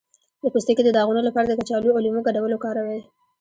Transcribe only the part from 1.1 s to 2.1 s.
لپاره د کچالو او